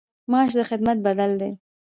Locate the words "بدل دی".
1.07-1.51